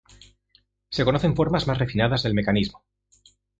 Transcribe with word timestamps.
Se 0.89 1.05
conocen 1.05 1.35
formas 1.35 1.67
más 1.67 1.77
refinadas 1.77 2.23
del 2.23 2.33
mecanismo. 2.33 2.83